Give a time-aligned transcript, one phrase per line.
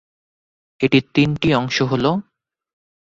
[0.79, 2.21] এটির তিনটি অংশ হল-